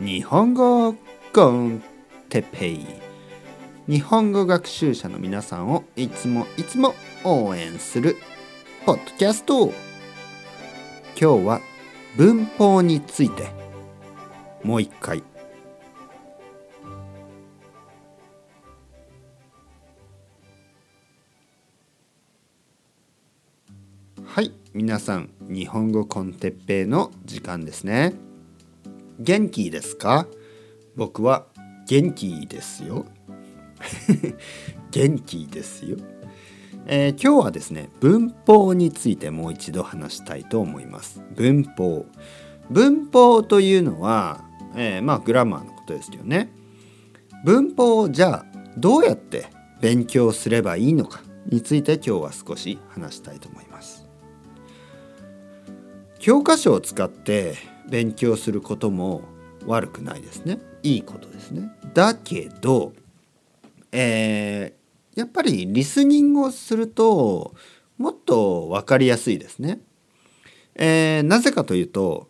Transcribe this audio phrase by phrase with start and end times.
[0.00, 0.92] 日本語
[1.32, 1.80] コン
[2.28, 2.86] テペイ。
[3.86, 8.16] 日本語学習者の皆さんをいつもいつも応援する
[8.84, 9.72] ポッドキャスト。
[11.16, 11.60] 今日は
[12.16, 13.52] 文法について。
[14.64, 15.22] もう一回。
[24.24, 28.33] はい皆さん日本語コンテッペイの時間ですね。
[29.18, 30.26] 元気ですか？
[30.96, 31.46] 僕は
[31.86, 33.06] 元気ですよ。
[34.90, 35.98] 元気ですよ、
[36.86, 41.22] えー、今日はですね文法についてもう一度話したいと思います。
[41.36, 42.06] 文法。
[42.70, 44.44] 文法というのは、
[44.74, 46.50] えー、まあグラマーのことですよね。
[47.44, 48.46] 文法をじゃあ
[48.78, 49.46] どうやって
[49.80, 54.06] 勉強すればいいのかについて今日は少し話したいと思います。
[56.18, 57.56] 教科書を使って
[57.88, 59.22] 勉強することも
[59.66, 60.58] 悪くないですね。
[60.82, 61.70] いいことですね。
[61.94, 62.92] だけど、
[63.92, 67.54] えー、やっぱりリスニングをすると
[67.96, 69.78] もっと分かりやすいですね、
[70.74, 72.28] えー、なぜかというと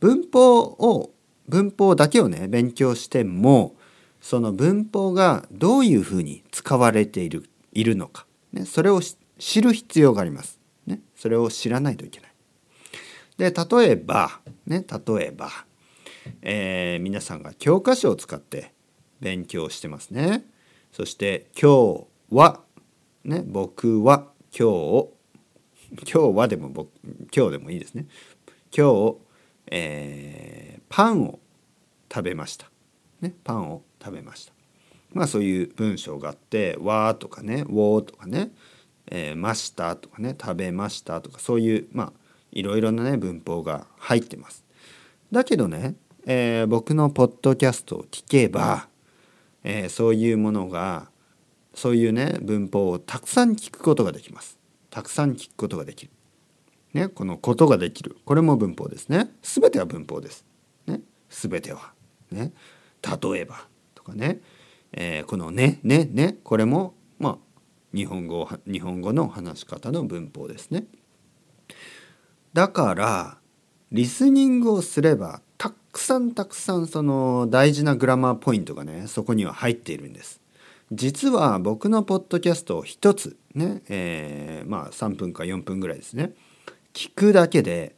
[0.00, 1.12] 文法を
[1.48, 3.76] 文法だけをね勉強しても
[4.20, 9.00] その文法がどういうふうに使われているいるのか、ね、それを
[9.38, 12.35] 知る必要があります、ね、それを知らないといけない。
[13.36, 15.50] で例えばね例えば、
[16.42, 18.72] えー、皆さんが教科書を使って
[19.20, 20.44] 勉強してますね。
[20.92, 22.60] そして今日は
[23.24, 24.28] ね僕は
[24.58, 25.08] 今日
[26.10, 26.90] 今日はでも僕
[27.34, 28.06] 今日でもいいですね。
[28.76, 29.16] 今日、
[29.70, 31.38] えー、パンを
[32.12, 32.70] 食べました。
[33.20, 34.52] ねパンを食べました。
[35.12, 38.52] まあそういう文章があって「わ」とかね「を」とかね
[39.08, 42.25] 「えー、ました」とかね「食べました」とかそういうまあ
[42.56, 44.64] いろいろなね文法が入ってます。
[45.30, 45.94] だけどね、
[46.26, 48.88] えー、僕のポッドキャストを聞けば、
[49.62, 51.10] えー、そういうものが
[51.74, 54.58] そういうね文法をたくさん聞くことができます。
[54.88, 56.12] たくさん聞くことができる。
[56.94, 58.16] ね、このことができる。
[58.24, 59.30] これも文法ですね。
[59.42, 60.46] すべては文法です。
[60.86, 61.92] ね、すべては。
[62.30, 62.54] ね、
[63.02, 64.40] 例えばとかね、
[64.92, 67.38] えー、このねねねこれもまあ
[67.94, 70.86] 日本語日本語の話し方の文法ですね。
[72.56, 73.36] だから
[73.92, 80.40] リスニングをすればたくさんたくさんその大事なグラマーポイントがねそこには入っているんです。
[80.90, 86.32] 実は僕のポッドキャストを一つね、えー、まあ3分か4分ぐらいですね
[86.94, 87.94] 聞くだけで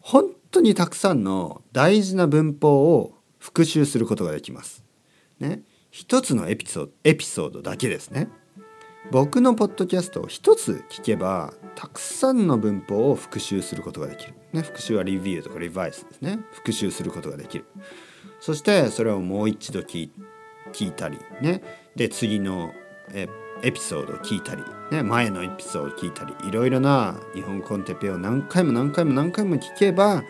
[0.00, 4.82] 本当にたくさんの大事な文法を復習することができます。
[5.40, 8.30] ね、一つのエピソエピソードだけですね。
[9.10, 14.34] 僕のポッドキャストを一つ聞けばたくさんの文法を復習することができる。
[14.52, 16.40] ね、復習はリビューとかリバイスですね。
[16.52, 17.66] 復習することができる。
[18.40, 20.10] そしてそれをもう一度聞
[20.80, 21.62] いたり、ね、
[21.96, 22.72] で次の
[23.12, 23.28] え
[23.62, 30.22] エピソードを聞いたり、ね、前のエピソードを聞いたりいろいろな日本コンテペを何回も何回も何回も聞けば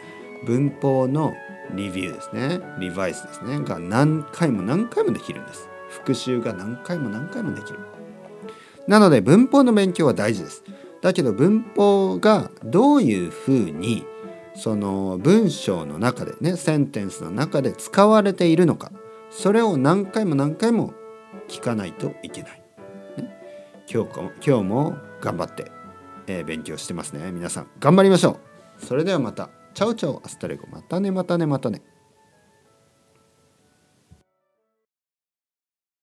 [0.46, 1.34] 文法の
[1.74, 7.78] リビューですねリバイスですねが何回も何回もできるんです復習が何回も何回もできる
[8.86, 10.64] なので文法の勉強は大事です。
[11.00, 14.06] だけど文法がどういうふうに
[14.54, 18.90] その文章の中でねセンテンスの中で使われているのか
[19.30, 20.94] それを何回も何回も
[21.48, 22.62] 聞かないといけない。
[23.18, 25.70] ね、今日今日も頑張って、
[26.26, 28.38] えー、勉強してますね皆さん頑張りましょ
[28.80, 31.82] うそれではまた Ciao ciao hasta luego またねまたねまたね。